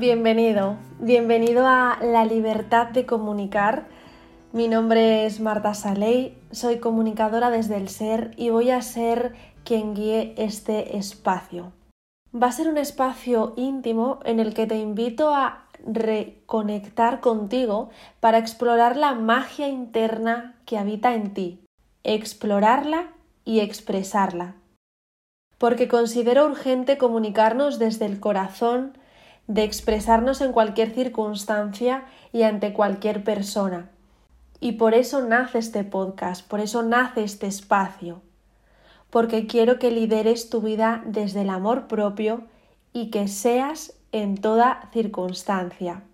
Bienvenido, 0.00 0.78
bienvenido 0.98 1.66
a 1.66 1.98
La 2.00 2.24
Libertad 2.24 2.86
de 2.86 3.04
Comunicar. 3.04 3.86
Mi 4.50 4.66
nombre 4.66 5.26
es 5.26 5.40
Marta 5.40 5.74
Saley, 5.74 6.38
soy 6.50 6.78
comunicadora 6.78 7.50
desde 7.50 7.76
el 7.76 7.90
ser 7.90 8.30
y 8.38 8.48
voy 8.48 8.70
a 8.70 8.80
ser 8.80 9.34
quien 9.62 9.94
guíe 9.94 10.32
este 10.38 10.96
espacio. 10.96 11.74
Va 12.34 12.46
a 12.46 12.52
ser 12.52 12.68
un 12.68 12.78
espacio 12.78 13.52
íntimo 13.58 14.20
en 14.24 14.40
el 14.40 14.54
que 14.54 14.66
te 14.66 14.78
invito 14.78 15.34
a 15.34 15.66
reconectar 15.86 17.20
contigo 17.20 17.90
para 18.20 18.38
explorar 18.38 18.96
la 18.96 19.12
magia 19.12 19.68
interna 19.68 20.58
que 20.64 20.78
habita 20.78 21.12
en 21.12 21.34
ti, 21.34 21.60
explorarla 22.04 23.12
y 23.44 23.60
expresarla. 23.60 24.54
Porque 25.58 25.88
considero 25.88 26.46
urgente 26.46 26.96
comunicarnos 26.96 27.78
desde 27.78 28.06
el 28.06 28.18
corazón, 28.18 28.94
de 29.50 29.64
expresarnos 29.64 30.40
en 30.42 30.52
cualquier 30.52 30.92
circunstancia 30.92 32.04
y 32.32 32.44
ante 32.44 32.72
cualquier 32.72 33.24
persona. 33.24 33.90
Y 34.60 34.72
por 34.72 34.94
eso 34.94 35.22
nace 35.22 35.58
este 35.58 35.82
podcast, 35.82 36.46
por 36.46 36.60
eso 36.60 36.84
nace 36.84 37.24
este 37.24 37.48
espacio, 37.48 38.22
porque 39.10 39.48
quiero 39.48 39.80
que 39.80 39.90
lideres 39.90 40.50
tu 40.50 40.60
vida 40.60 41.02
desde 41.04 41.40
el 41.40 41.50
amor 41.50 41.88
propio 41.88 42.44
y 42.92 43.10
que 43.10 43.26
seas 43.26 43.94
en 44.12 44.36
toda 44.36 44.88
circunstancia. 44.92 46.04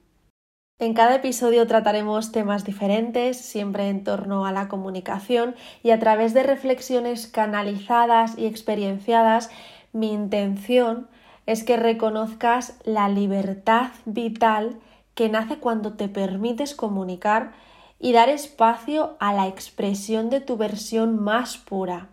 En 0.78 0.94
cada 0.94 1.16
episodio 1.16 1.66
trataremos 1.66 2.32
temas 2.32 2.64
diferentes, 2.64 3.36
siempre 3.36 3.90
en 3.90 4.02
torno 4.02 4.46
a 4.46 4.52
la 4.52 4.68
comunicación 4.68 5.54
y 5.82 5.90
a 5.90 5.98
través 5.98 6.32
de 6.32 6.42
reflexiones 6.42 7.26
canalizadas 7.26 8.38
y 8.38 8.46
experienciadas, 8.46 9.50
mi 9.92 10.10
intención 10.10 11.08
es 11.46 11.64
que 11.64 11.76
reconozcas 11.76 12.78
la 12.84 13.08
libertad 13.08 13.90
vital 14.04 14.78
que 15.14 15.28
nace 15.28 15.58
cuando 15.58 15.94
te 15.94 16.08
permites 16.08 16.74
comunicar 16.74 17.52
y 17.98 18.12
dar 18.12 18.28
espacio 18.28 19.16
a 19.20 19.32
la 19.32 19.46
expresión 19.46 20.28
de 20.28 20.40
tu 20.40 20.56
versión 20.56 21.18
más 21.18 21.56
pura. 21.56 22.10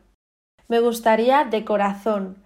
Me 0.67 0.79
gustaría 0.79 1.43
de 1.43 1.65
corazón 1.65 2.37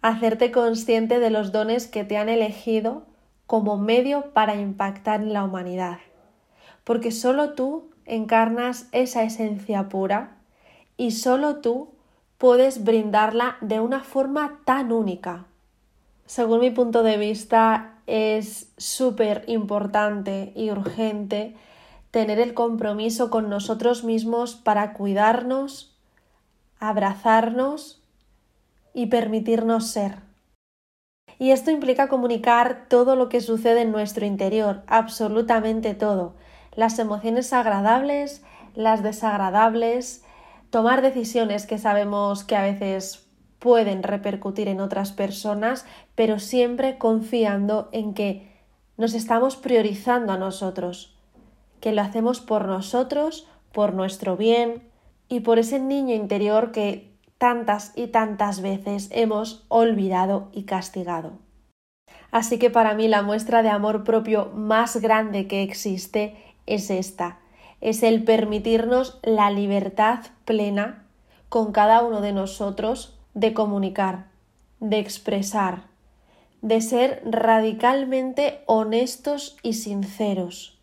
hacerte 0.00 0.52
consciente 0.52 1.18
de 1.18 1.30
los 1.30 1.50
dones 1.50 1.88
que 1.88 2.04
te 2.04 2.18
han 2.18 2.28
elegido 2.28 3.06
como 3.46 3.76
medio 3.76 4.32
para 4.32 4.54
impactar 4.54 5.22
en 5.22 5.32
la 5.32 5.44
humanidad, 5.44 5.98
porque 6.84 7.10
solo 7.10 7.54
tú 7.54 7.90
encarnas 8.04 8.88
esa 8.92 9.22
esencia 9.22 9.88
pura 9.88 10.36
y 10.96 11.12
solo 11.12 11.56
tú 11.56 11.94
puedes 12.38 12.84
brindarla 12.84 13.56
de 13.60 13.80
una 13.80 14.00
forma 14.00 14.60
tan 14.64 14.92
única. 14.92 15.46
Según 16.26 16.60
mi 16.60 16.70
punto 16.70 17.02
de 17.02 17.18
vista, 17.18 17.98
es 18.06 18.72
súper 18.76 19.44
importante 19.46 20.52
y 20.56 20.70
urgente 20.70 21.54
tener 22.10 22.38
el 22.38 22.54
compromiso 22.54 23.30
con 23.30 23.50
nosotros 23.50 24.04
mismos 24.04 24.54
para 24.54 24.92
cuidarnos, 24.92 25.96
abrazarnos 26.78 28.02
y 28.92 29.06
permitirnos 29.06 29.88
ser. 29.88 30.18
Y 31.38 31.50
esto 31.50 31.70
implica 31.70 32.08
comunicar 32.08 32.86
todo 32.88 33.16
lo 33.16 33.28
que 33.28 33.40
sucede 33.40 33.82
en 33.82 33.90
nuestro 33.90 34.24
interior, 34.24 34.82
absolutamente 34.86 35.94
todo, 35.94 36.36
las 36.74 36.98
emociones 36.98 37.52
agradables, 37.52 38.42
las 38.74 39.02
desagradables, 39.02 40.24
tomar 40.70 41.02
decisiones 41.02 41.66
que 41.66 41.78
sabemos 41.78 42.44
que 42.44 42.56
a 42.56 42.62
veces 42.62 43.23
pueden 43.64 44.02
repercutir 44.02 44.68
en 44.68 44.78
otras 44.78 45.12
personas, 45.12 45.86
pero 46.14 46.38
siempre 46.38 46.98
confiando 46.98 47.88
en 47.92 48.12
que 48.12 48.52
nos 48.98 49.14
estamos 49.14 49.56
priorizando 49.56 50.34
a 50.34 50.36
nosotros, 50.36 51.16
que 51.80 51.92
lo 51.92 52.02
hacemos 52.02 52.40
por 52.40 52.66
nosotros, 52.66 53.48
por 53.72 53.94
nuestro 53.94 54.36
bien 54.36 54.82
y 55.30 55.40
por 55.40 55.58
ese 55.58 55.80
niño 55.80 56.14
interior 56.14 56.72
que 56.72 57.16
tantas 57.38 57.94
y 57.96 58.08
tantas 58.08 58.60
veces 58.60 59.08
hemos 59.12 59.64
olvidado 59.68 60.50
y 60.52 60.64
castigado. 60.64 61.38
Así 62.30 62.58
que 62.58 62.68
para 62.68 62.92
mí 62.92 63.08
la 63.08 63.22
muestra 63.22 63.62
de 63.62 63.70
amor 63.70 64.04
propio 64.04 64.50
más 64.54 64.98
grande 64.98 65.46
que 65.46 65.62
existe 65.62 66.36
es 66.66 66.90
esta, 66.90 67.38
es 67.80 68.02
el 68.02 68.24
permitirnos 68.24 69.20
la 69.22 69.50
libertad 69.50 70.18
plena 70.44 71.06
con 71.48 71.72
cada 71.72 72.02
uno 72.02 72.20
de 72.20 72.34
nosotros 72.34 73.13
de 73.34 73.52
comunicar, 73.52 74.26
de 74.80 74.98
expresar, 74.98 75.84
de 76.62 76.80
ser 76.80 77.22
radicalmente 77.26 78.62
honestos 78.66 79.56
y 79.62 79.74
sinceros. 79.74 80.78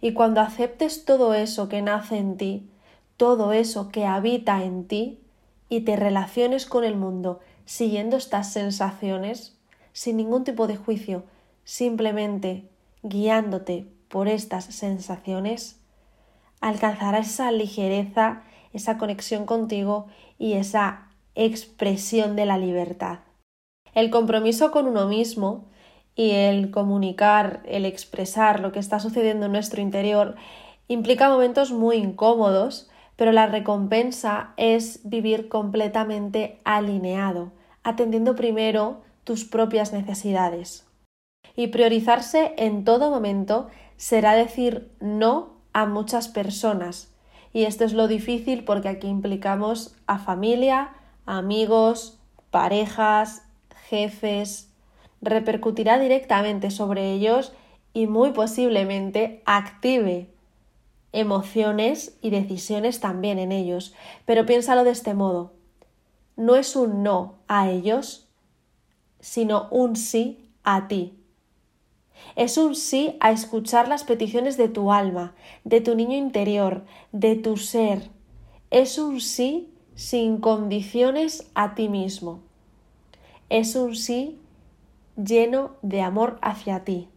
Y 0.00 0.14
cuando 0.14 0.40
aceptes 0.40 1.04
todo 1.04 1.34
eso 1.34 1.68
que 1.68 1.82
nace 1.82 2.16
en 2.16 2.36
ti, 2.36 2.70
todo 3.16 3.52
eso 3.52 3.90
que 3.90 4.06
habita 4.06 4.64
en 4.64 4.86
ti, 4.86 5.20
y 5.68 5.82
te 5.82 5.96
relaciones 5.96 6.66
con 6.66 6.84
el 6.84 6.96
mundo 6.96 7.40
siguiendo 7.64 8.16
estas 8.16 8.52
sensaciones, 8.52 9.56
sin 9.92 10.18
ningún 10.18 10.44
tipo 10.44 10.66
de 10.66 10.76
juicio, 10.76 11.24
simplemente 11.64 12.68
guiándote 13.02 13.86
por 14.08 14.28
estas 14.28 14.64
sensaciones, 14.66 15.80
alcanzarás 16.60 17.28
esa 17.28 17.50
ligereza, 17.52 18.42
esa 18.72 18.98
conexión 18.98 19.46
contigo 19.46 20.08
y 20.38 20.54
esa 20.54 21.08
expresión 21.34 22.36
de 22.36 22.46
la 22.46 22.58
libertad. 22.58 23.20
El 23.94 24.10
compromiso 24.10 24.70
con 24.70 24.86
uno 24.86 25.06
mismo 25.06 25.68
y 26.14 26.30
el 26.30 26.70
comunicar, 26.70 27.62
el 27.66 27.84
expresar 27.84 28.60
lo 28.60 28.72
que 28.72 28.78
está 28.78 29.00
sucediendo 29.00 29.46
en 29.46 29.52
nuestro 29.52 29.80
interior 29.80 30.36
implica 30.88 31.28
momentos 31.28 31.72
muy 31.72 31.96
incómodos 31.96 32.90
pero 33.16 33.32
la 33.32 33.46
recompensa 33.46 34.52
es 34.56 35.00
vivir 35.04 35.48
completamente 35.48 36.60
alineado, 36.64 37.52
atendiendo 37.82 38.34
primero 38.34 39.02
tus 39.24 39.44
propias 39.44 39.92
necesidades. 39.92 40.86
Y 41.54 41.68
priorizarse 41.68 42.54
en 42.56 42.84
todo 42.84 43.10
momento 43.10 43.68
será 43.96 44.34
decir 44.34 44.90
no 45.00 45.50
a 45.72 45.86
muchas 45.86 46.28
personas. 46.28 47.14
Y 47.52 47.64
esto 47.64 47.84
es 47.84 47.92
lo 47.92 48.08
difícil 48.08 48.64
porque 48.64 48.88
aquí 48.88 49.06
implicamos 49.06 49.94
a 50.06 50.18
familia, 50.18 50.94
amigos, 51.26 52.18
parejas, 52.50 53.42
jefes. 53.88 54.70
Repercutirá 55.20 55.98
directamente 55.98 56.70
sobre 56.70 57.12
ellos 57.12 57.52
y 57.92 58.06
muy 58.06 58.32
posiblemente 58.32 59.42
active 59.44 60.32
emociones 61.12 62.16
y 62.22 62.30
decisiones 62.30 63.00
también 63.00 63.38
en 63.38 63.52
ellos. 63.52 63.94
Pero 64.24 64.46
piénsalo 64.46 64.84
de 64.84 64.90
este 64.90 65.14
modo. 65.14 65.52
No 66.36 66.56
es 66.56 66.74
un 66.74 67.02
no 67.02 67.34
a 67.46 67.70
ellos, 67.70 68.28
sino 69.20 69.68
un 69.70 69.96
sí 69.96 70.50
a 70.64 70.88
ti. 70.88 71.18
Es 72.36 72.56
un 72.56 72.74
sí 72.74 73.16
a 73.20 73.30
escuchar 73.30 73.88
las 73.88 74.04
peticiones 74.04 74.56
de 74.56 74.68
tu 74.68 74.92
alma, 74.92 75.34
de 75.64 75.80
tu 75.80 75.94
niño 75.94 76.16
interior, 76.16 76.84
de 77.12 77.36
tu 77.36 77.56
ser. 77.56 78.10
Es 78.70 78.98
un 78.98 79.20
sí 79.20 79.71
sin 80.02 80.38
condiciones 80.38 81.48
a 81.54 81.76
ti 81.76 81.88
mismo. 81.88 82.40
Es 83.50 83.76
un 83.76 83.94
sí 83.94 84.40
lleno 85.16 85.76
de 85.82 86.02
amor 86.02 86.38
hacia 86.42 86.82
ti. 86.82 87.08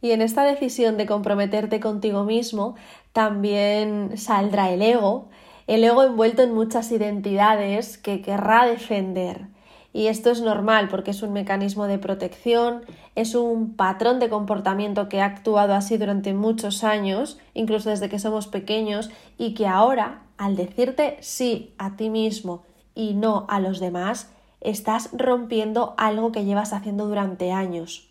Y 0.00 0.12
en 0.12 0.22
esta 0.22 0.44
decisión 0.44 0.96
de 0.96 1.06
comprometerte 1.06 1.80
contigo 1.80 2.22
mismo 2.22 2.76
también 3.12 4.16
saldrá 4.16 4.70
el 4.70 4.82
ego, 4.82 5.30
el 5.66 5.82
ego 5.82 6.04
envuelto 6.04 6.42
en 6.42 6.54
muchas 6.54 6.92
identidades 6.92 7.98
que 7.98 8.22
querrá 8.22 8.66
defender. 8.66 9.48
Y 9.92 10.06
esto 10.06 10.30
es 10.30 10.40
normal 10.40 10.88
porque 10.88 11.10
es 11.10 11.22
un 11.22 11.32
mecanismo 11.32 11.86
de 11.86 11.98
protección, 11.98 12.82
es 13.16 13.34
un 13.34 13.74
patrón 13.74 14.20
de 14.20 14.28
comportamiento 14.28 15.08
que 15.08 15.20
ha 15.20 15.26
actuado 15.26 15.74
así 15.74 15.96
durante 15.96 16.32
muchos 16.32 16.84
años, 16.84 17.38
incluso 17.54 17.90
desde 17.90 18.08
que 18.08 18.20
somos 18.20 18.46
pequeños, 18.46 19.10
y 19.36 19.54
que 19.54 19.66
ahora, 19.66 20.22
al 20.36 20.54
decirte 20.54 21.16
sí 21.20 21.74
a 21.78 21.96
ti 21.96 22.08
mismo 22.08 22.62
y 22.94 23.14
no 23.14 23.46
a 23.48 23.58
los 23.58 23.80
demás, 23.80 24.32
estás 24.60 25.10
rompiendo 25.12 25.94
algo 25.96 26.30
que 26.30 26.44
llevas 26.44 26.72
haciendo 26.72 27.08
durante 27.08 27.50
años 27.50 28.10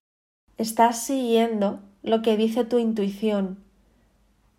estás 0.59 0.99
siguiendo 0.99 1.79
lo 2.03 2.21
que 2.21 2.35
dice 2.35 2.65
tu 2.65 2.77
intuición, 2.79 3.63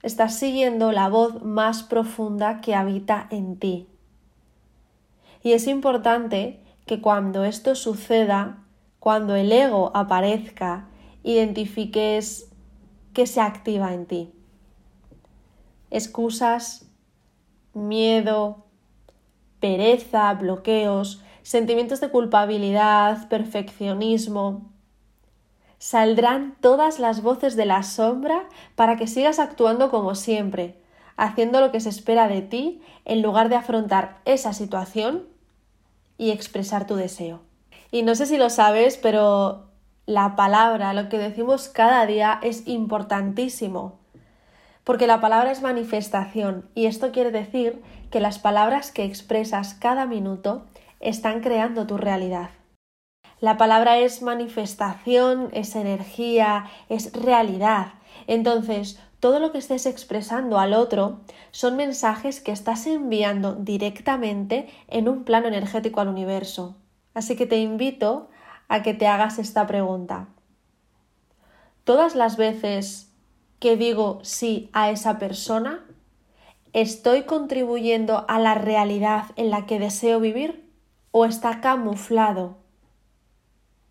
estás 0.03 0.35
siguiendo 0.35 0.93
la 0.93 1.11
voz 1.11 1.43
más 1.43 1.83
profunda 1.83 2.63
que 2.63 2.75
habita 2.75 3.29
en 3.31 3.59
ti. 3.59 3.87
Y 5.43 5.53
es 5.53 5.67
importante 5.67 6.59
que 6.91 7.01
cuando 7.01 7.45
esto 7.45 7.77
suceda, 7.77 8.65
cuando 8.99 9.37
el 9.37 9.53
ego 9.53 9.93
aparezca, 9.95 10.89
identifiques 11.23 12.51
qué 13.15 13.29
se 13.29 13.41
activa 13.41 13.95
en 13.95 14.07
ti. 14.07 14.33
Excusas, 15.93 16.91
miedo, 17.75 18.67
pereza, 19.61 20.35
bloqueos, 20.35 21.23
sentimientos 21.45 22.01
de 22.01 22.11
culpabilidad, 22.11 23.29
perfeccionismo, 23.29 24.69
Saldrán 25.79 26.57
todas 26.61 26.99
las 26.99 27.23
voces 27.23 27.55
de 27.55 27.67
la 27.67 27.85
sombra 27.85 28.49
para 28.75 28.97
que 28.97 29.07
sigas 29.07 29.39
actuando 29.39 29.91
como 29.91 30.17
siempre, 30.17 30.83
haciendo 31.17 31.61
lo 31.61 31.71
que 31.71 31.81
se 31.81 31.89
espera 31.89 32.27
de 32.27 32.43
ti 32.43 32.83
en 33.05 33.23
lugar 33.23 33.49
de 33.49 33.57
afrontar 33.57 34.21
esa 34.25 34.53
situación 34.53 35.30
y 36.21 36.33
expresar 36.33 36.87
tu 36.87 36.97
deseo. 36.97 37.41
Y 37.91 38.03
no 38.03 38.15
sé 38.15 38.27
si 38.27 38.37
lo 38.37 38.51
sabes, 38.51 38.99
pero 38.99 39.71
la 40.05 40.37
palabra, 40.37 40.93
lo 40.93 41.09
que 41.09 41.17
decimos 41.17 41.71
cada 41.71 42.05
día 42.05 42.39
es 42.43 42.69
importantísimo. 42.69 43.99
Porque 44.85 45.07
la 45.07 45.23
palabra 45.23 45.51
es 45.51 45.63
manifestación 45.63 46.69
y 46.75 46.85
esto 46.85 47.11
quiere 47.11 47.31
decir 47.31 47.81
que 48.11 48.21
las 48.21 48.39
palabras 48.39 48.93
que 48.93 49.05
expresas 49.05 49.73
cada 49.73 50.05
minuto 50.05 50.67
están 51.01 51.41
creando 51.41 51.87
tu 51.87 51.97
realidad. 51.97 52.51
La 53.41 53.57
palabra 53.57 53.97
es 53.97 54.21
manifestación, 54.21 55.49
es 55.53 55.75
energía, 55.75 56.67
es 56.91 57.15
realidad. 57.15 57.95
Entonces, 58.27 59.01
todo 59.21 59.39
lo 59.39 59.53
que 59.53 59.59
estés 59.59 59.85
expresando 59.85 60.59
al 60.59 60.73
otro 60.73 61.21
son 61.51 61.77
mensajes 61.77 62.41
que 62.41 62.53
estás 62.53 62.87
enviando 62.87 63.55
directamente 63.55 64.69
en 64.89 65.09
un 65.09 65.25
plano 65.25 65.47
energético 65.47 66.01
al 66.01 66.09
universo. 66.09 66.77
Así 67.13 67.37
que 67.37 67.47
te 67.47 67.59
invito 67.59 68.31
a 68.69 68.83
que 68.83 68.95
te 68.95 69.07
hagas 69.07 69.39
esta 69.39 69.67
pregunta. 69.67 70.29
Todas 71.85 72.15
las 72.15 72.37
veces 72.37 73.13
que 73.59 73.77
digo 73.77 74.21
sí 74.23 74.71
a 74.73 74.91
esa 74.91 75.19
persona, 75.19 75.85
¿estoy 76.73 77.25
contribuyendo 77.25 78.25
a 78.27 78.39
la 78.39 78.55
realidad 78.55 79.27
en 79.37 79.51
la 79.51 79.67
que 79.67 79.79
deseo 79.79 80.19
vivir 80.19 80.73
o 81.11 81.27
está 81.27 81.61
camuflado 81.61 82.57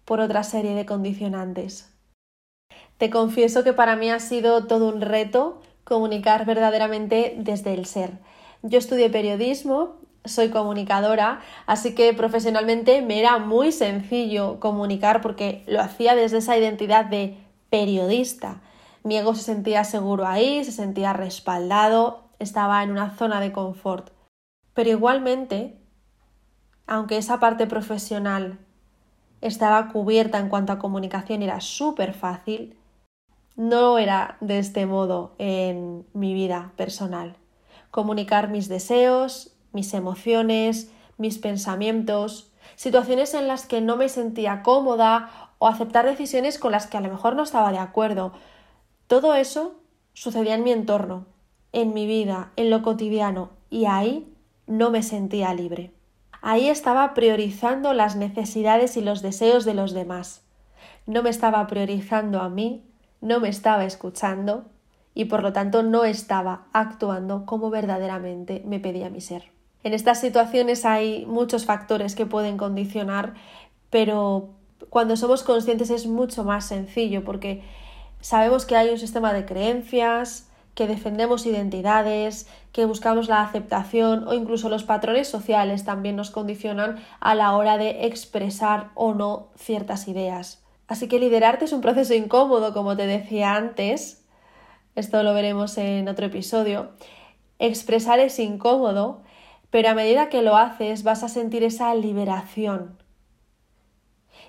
por 0.06 0.22
otra 0.22 0.44
serie 0.44 0.74
de 0.74 0.88
condicionantes? 0.88 1.99
Te 3.00 3.10
confieso 3.10 3.64
que 3.64 3.74
para 3.74 3.96
mí 3.96 4.12
ha 4.12 4.20
sido 4.20 4.68
todo 4.68 4.88
un 4.88 5.02
reto 5.02 5.62
comunicar 5.84 6.46
verdaderamente 6.46 7.34
desde 7.38 7.74
el 7.74 7.88
ser. 7.88 8.20
Yo 8.62 8.78
estudié 8.78 9.10
periodismo 9.10 9.96
soy 10.26 10.50
comunicadora, 10.50 11.40
así 11.66 11.96
que 11.96 12.14
profesionalmente 12.14 13.02
me 13.02 13.20
era 13.20 13.38
muy 13.38 13.72
sencillo 13.72 14.60
comunicar 14.60 15.22
porque 15.22 15.64
lo 15.66 15.82
hacía 15.82 16.16
desde 16.16 16.40
esa 16.40 16.58
identidad 16.58 17.06
de 17.06 17.38
periodista. 17.70 18.62
Mi 19.04 19.18
ego 19.18 19.34
se 19.34 19.44
sentía 19.44 19.84
seguro 19.86 20.28
ahí, 20.28 20.64
se 20.66 20.74
sentía 20.74 21.14
respaldado, 21.14 22.26
estaba 22.38 22.84
en 22.84 22.92
una 22.92 23.16
zona 23.16 23.40
de 23.40 23.54
confort. 23.54 24.10
Pero 24.74 24.90
igualmente, 24.90 25.78
aunque 26.86 27.18
esa 27.18 27.40
parte 27.40 27.66
profesional 27.66 28.60
estaba 29.40 29.88
cubierta 29.88 30.38
en 30.38 30.50
cuanto 30.50 30.74
a 30.74 30.80
comunicación 30.80 31.42
era 31.44 31.62
súper 31.62 32.14
fácil, 32.14 32.76
no 33.60 33.98
era 33.98 34.38
de 34.40 34.58
este 34.58 34.86
modo 34.86 35.34
en 35.38 36.06
mi 36.14 36.34
vida 36.34 36.72
personal. 36.78 37.36
Comunicar 37.92 38.48
mis 38.48 38.70
deseos, 38.70 39.54
mis 39.74 39.94
emociones, 39.94 40.94
mis 41.18 41.40
pensamientos, 41.40 42.54
situaciones 42.78 43.34
en 43.34 43.50
las 43.50 43.66
que 43.66 43.82
no 43.82 43.98
me 43.98 44.08
sentía 44.08 44.64
cómoda 44.64 45.52
o 45.58 45.68
aceptar 45.68 46.06
decisiones 46.06 46.58
con 46.58 46.72
las 46.72 46.88
que 46.88 46.96
a 46.96 47.02
lo 47.02 47.10
mejor 47.10 47.36
no 47.36 47.44
estaba 47.44 47.74
de 47.74 47.80
acuerdo. 47.80 48.32
Todo 49.08 49.34
eso 49.34 49.76
sucedía 50.14 50.56
en 50.56 50.64
mi 50.64 50.72
entorno, 50.72 51.26
en 51.74 51.94
mi 51.94 52.08
vida, 52.08 52.54
en 52.56 52.70
lo 52.70 52.82
cotidiano, 52.82 53.50
y 53.70 53.88
ahí 53.88 54.34
no 54.68 54.90
me 54.90 55.04
sentía 55.04 55.54
libre. 55.54 55.92
Ahí 56.42 56.70
estaba 56.70 57.14
priorizando 57.14 57.92
las 57.92 58.16
necesidades 58.16 58.96
y 58.96 59.02
los 59.02 59.22
deseos 59.22 59.66
de 59.66 59.74
los 59.74 59.92
demás. 59.92 60.46
No 61.06 61.24
me 61.24 61.30
estaba 61.30 61.68
priorizando 61.68 62.40
a 62.40 62.48
mí, 62.48 62.86
no 63.22 63.40
me 63.40 63.50
estaba 63.50 63.86
escuchando 63.86 64.66
y 65.14 65.26
por 65.26 65.44
lo 65.44 65.54
tanto 65.54 65.84
no 65.84 66.06
estaba 66.06 66.66
actuando 66.72 67.46
como 67.46 67.70
verdaderamente 67.70 68.64
me 68.66 68.80
pedía 68.80 69.10
mi 69.10 69.22
ser. 69.22 69.52
En 69.84 69.94
estas 69.94 70.20
situaciones 70.20 70.86
hay 70.86 71.26
muchos 71.26 71.66
factores 71.66 72.16
que 72.16 72.26
pueden 72.26 72.58
condicionar, 72.58 73.34
pero 73.90 74.50
cuando 74.90 75.16
somos 75.16 75.44
conscientes 75.44 75.90
es 75.90 76.08
mucho 76.08 76.44
más 76.44 76.66
sencillo 76.66 77.24
porque 77.24 77.64
sabemos 78.22 78.66
que 78.66 78.76
hay 78.76 78.90
un 78.90 78.98
sistema 78.98 79.34
de 79.34 79.46
creencias, 79.46 80.50
que 80.76 80.88
defendemos 80.88 81.46
identidades, 81.46 82.48
que 82.72 82.86
buscamos 82.86 83.28
la 83.28 83.42
aceptación 83.42 84.28
o 84.28 84.34
incluso 84.34 84.70
los 84.70 84.84
patrones 84.84 85.28
sociales 85.28 85.84
también 85.84 86.16
nos 86.16 86.32
condicionan 86.32 87.04
a 87.20 87.36
la 87.36 87.56
hora 87.56 87.78
de 87.78 88.06
expresar 88.06 88.90
o 88.96 89.14
no 89.14 89.48
ciertas 89.58 90.08
ideas. 90.08 90.59
Así 90.90 91.08
que 91.08 91.20
liderarte 91.20 91.66
es 91.66 91.72
un 91.72 91.82
proceso 91.82 92.16
incómodo, 92.16 92.74
como 92.74 92.98
te 92.98 93.06
decía 93.06 93.54
antes, 93.54 94.26
esto 94.96 95.22
lo 95.22 95.36
veremos 95.36 95.78
en 95.78 96.10
otro 96.10 96.26
episodio. 96.26 96.90
Expresar 97.60 98.20
es 98.20 98.40
incómodo, 98.40 99.22
pero 99.70 99.90
a 99.90 99.94
medida 99.94 100.30
que 100.30 100.42
lo 100.42 100.58
haces 100.58 101.04
vas 101.04 101.22
a 101.22 101.30
sentir 101.30 101.64
esa 101.64 101.94
liberación. 101.94 102.98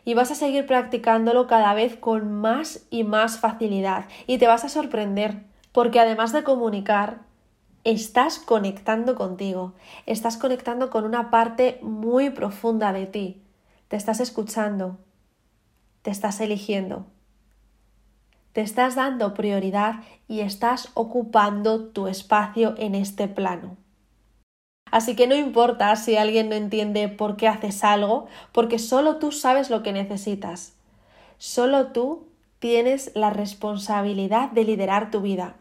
Y 0.06 0.14
vas 0.14 0.30
a 0.30 0.34
seguir 0.34 0.64
practicándolo 0.64 1.46
cada 1.46 1.74
vez 1.74 1.96
con 1.96 2.32
más 2.32 2.86
y 2.88 3.04
más 3.04 3.38
facilidad. 3.38 4.06
Y 4.26 4.38
te 4.38 4.46
vas 4.46 4.64
a 4.64 4.70
sorprender 4.70 5.42
porque 5.72 6.00
además 6.00 6.32
de 6.32 6.42
comunicar, 6.42 7.18
estás 7.84 8.38
conectando 8.38 9.14
contigo, 9.14 9.74
estás 10.06 10.38
conectando 10.38 10.88
con 10.88 11.04
una 11.04 11.30
parte 11.30 11.78
muy 11.82 12.30
profunda 12.30 12.94
de 12.94 13.04
ti, 13.06 13.42
te 13.88 13.96
estás 13.96 14.20
escuchando, 14.20 14.98
te 16.02 16.10
estás 16.10 16.40
eligiendo, 16.40 17.06
te 18.52 18.60
estás 18.60 18.94
dando 18.94 19.34
prioridad 19.34 19.96
y 20.28 20.40
estás 20.40 20.90
ocupando 20.94 21.84
tu 21.84 22.08
espacio 22.08 22.74
en 22.78 22.94
este 22.94 23.28
plano. 23.28 23.76
Así 24.90 25.14
que 25.14 25.28
no 25.28 25.36
importa 25.36 25.94
si 25.94 26.16
alguien 26.16 26.48
no 26.48 26.56
entiende 26.56 27.08
por 27.08 27.36
qué 27.36 27.46
haces 27.46 27.84
algo, 27.84 28.26
porque 28.52 28.78
solo 28.78 29.16
tú 29.16 29.30
sabes 29.30 29.70
lo 29.70 29.82
que 29.82 29.92
necesitas. 29.92 30.74
Solo 31.38 31.88
tú 31.88 32.26
tienes 32.58 33.12
la 33.14 33.30
responsabilidad 33.30 34.50
de 34.50 34.64
liderar 34.64 35.10
tu 35.10 35.20
vida. 35.20 35.54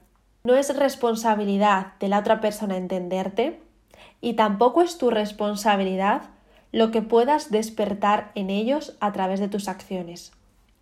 No 0.44 0.56
es 0.56 0.75
responsabilidad 0.75 1.94
de 2.00 2.07
la 2.07 2.19
otra 2.19 2.41
persona 2.41 2.75
entenderte 2.75 3.62
y 4.19 4.33
tampoco 4.33 4.81
es 4.81 4.97
tu 4.97 5.12
responsabilidad 5.12 6.24
lo 6.71 6.92
que 6.92 7.01
puedas 7.01 7.51
despertar 7.51 8.31
en 8.36 8.50
ellos 8.50 8.95
a 9.00 9.12
través 9.12 9.39
de 9.39 9.48
tus 9.48 9.68
acciones. 9.68 10.32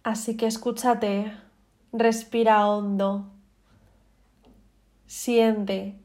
Así 0.03 0.38
que 0.38 0.47
escúchate, 0.47 1.31
respira 1.91 2.67
hondo, 2.67 3.27
siente 5.05 5.95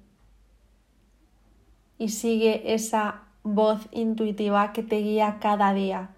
y 1.99 2.09
sigue 2.09 2.75
esa 2.75 3.23
voz 3.43 3.89
intuitiva 3.91 4.73
que 4.73 4.83
te 4.83 4.99
guía 4.99 5.39
cada 5.41 5.75
día, 5.75 6.11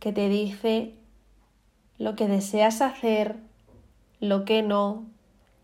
que 0.00 0.12
te 0.12 0.28
dice 0.28 0.94
lo 1.98 2.16
que 2.16 2.26
deseas 2.26 2.80
hacer, 2.80 3.36
lo 4.20 4.44
que 4.44 4.62
no, 4.62 5.06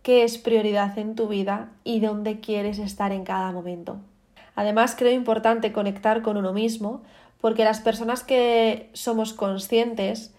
qué 0.02 0.24
es 0.24 0.38
prioridad 0.38 0.98
en 0.98 1.14
tu 1.14 1.28
vida 1.28 1.72
y 1.84 2.00
dónde 2.00 2.40
quieres 2.40 2.78
estar 2.78 3.12
en 3.12 3.24
cada 3.24 3.52
momento. 3.52 3.98
Además, 4.54 4.94
creo 4.96 5.12
importante 5.12 5.72
conectar 5.72 6.22
con 6.22 6.36
uno 6.36 6.52
mismo 6.52 7.02
porque 7.40 7.64
las 7.64 7.80
personas 7.80 8.22
que 8.22 8.90
somos 8.92 9.32
conscientes, 9.32 10.34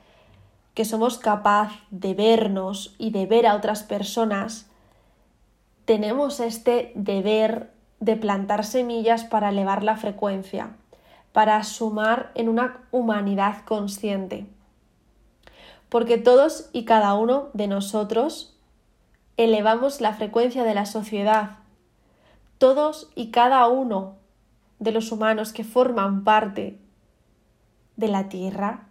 que 0.73 0.85
somos 0.85 1.17
capaz 1.17 1.71
de 1.89 2.13
vernos 2.13 2.95
y 2.97 3.11
de 3.11 3.25
ver 3.25 3.47
a 3.47 3.55
otras 3.55 3.83
personas, 3.83 4.67
tenemos 5.85 6.39
este 6.39 6.91
deber 6.95 7.71
de 7.99 8.15
plantar 8.15 8.65
semillas 8.65 9.23
para 9.23 9.49
elevar 9.49 9.83
la 9.83 9.97
frecuencia, 9.97 10.71
para 11.33 11.63
sumar 11.63 12.31
en 12.35 12.49
una 12.49 12.81
humanidad 12.91 13.63
consciente. 13.65 14.45
Porque 15.89 16.17
todos 16.17 16.69
y 16.71 16.85
cada 16.85 17.13
uno 17.15 17.49
de 17.53 17.67
nosotros 17.67 18.55
elevamos 19.37 20.01
la 20.01 20.13
frecuencia 20.13 20.63
de 20.63 20.73
la 20.73 20.85
sociedad. 20.85 21.57
Todos 22.57 23.09
y 23.15 23.31
cada 23.31 23.67
uno 23.67 24.15
de 24.79 24.91
los 24.91 25.11
humanos 25.11 25.53
que 25.53 25.63
forman 25.63 26.23
parte 26.23 26.80
de 28.01 28.09
la 28.09 28.27
Tierra 28.27 28.87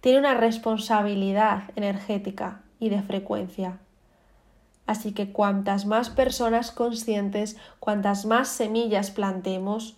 tiene 0.00 0.18
una 0.18 0.34
responsabilidad 0.34 1.70
energética 1.76 2.62
y 2.78 2.88
de 2.88 3.02
frecuencia. 3.02 3.80
Así 4.86 5.12
que 5.12 5.32
cuantas 5.32 5.86
más 5.86 6.10
personas 6.10 6.70
conscientes, 6.72 7.56
cuantas 7.80 8.26
más 8.26 8.48
semillas 8.48 9.10
plantemos, 9.10 9.96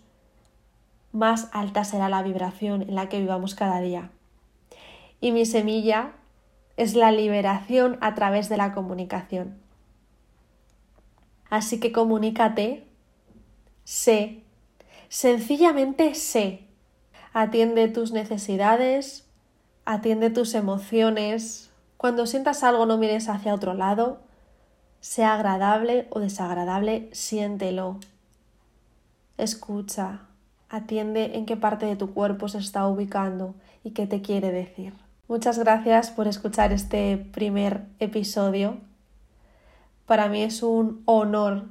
más 1.13 1.49
alta 1.53 1.83
será 1.85 2.09
la 2.09 2.23
vibración 2.23 2.83
en 2.83 2.95
la 2.95 3.09
que 3.09 3.21
vivamos 3.21 3.55
cada 3.55 3.81
día. 3.81 4.11
Y 5.21 5.33
mi 5.33 5.45
semilla 5.45 6.13
es 6.77 6.95
la 6.95 7.11
liberación 7.11 7.99
a 8.01 8.15
través 8.15 8.49
de 8.49 8.59
la 8.59 8.75
comunicación. 8.75 9.59
Así 11.49 11.81
que 11.81 11.91
comunícate, 11.91 12.87
sé, 13.85 14.43
sencillamente 15.09 16.15
sé, 16.15 16.66
atiende 17.39 17.89
tus 17.89 18.13
necesidades, 18.13 19.27
atiende 19.85 20.31
tus 20.31 20.55
emociones, 20.55 21.71
Cuando 21.99 22.27
sientas 22.27 22.63
algo 22.63 22.85
no 22.87 22.99
mires 22.99 23.29
hacia 23.29 23.55
otro 23.55 23.75
lado, 23.75 24.21
sea 25.01 25.35
agradable 25.35 26.07
o 26.11 26.21
desagradable, 26.21 27.09
siéntelo. 27.13 27.99
Escucha, 29.39 30.21
atiende 30.69 31.37
en 31.37 31.47
qué 31.47 31.57
parte 31.57 31.87
de 31.87 31.97
tu 31.97 32.13
cuerpo 32.13 32.49
se 32.49 32.59
está 32.59 32.87
ubicando 32.87 33.55
y 33.83 33.91
qué 33.91 34.07
te 34.07 34.21
quiere 34.21 34.51
decir. 34.53 34.93
Muchas 35.27 35.59
gracias 35.59 36.11
por 36.11 36.29
escuchar 36.29 36.73
este 36.73 37.17
primer 37.17 37.85
episodio. 37.99 38.79
Para 40.07 40.29
mí 40.29 40.43
es 40.43 40.63
un 40.63 41.03
honor 41.07 41.65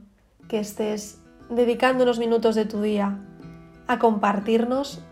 que 0.47 0.59
estés 0.59 1.19
dedicando 1.49 2.03
unos 2.03 2.19
minutos 2.19 2.55
de 2.55 2.65
tu 2.65 2.81
día 2.81 3.19
a 3.87 3.99
compartirnos, 3.99 5.03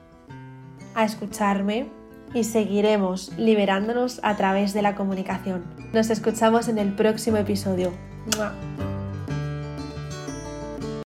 a 0.96 1.06
escucharme 1.06 1.90
y 2.34 2.44
seguiremos 2.44 3.32
liberándonos 3.38 4.20
a 4.24 4.36
través 4.36 4.74
de 4.74 4.82
la 4.82 4.96
comunicación. 4.96 5.64
Nos 5.94 6.10
escuchamos 6.10 6.68
en 6.68 6.78
el 6.80 6.94
próximo 6.94 7.38
episodio. 7.38 7.92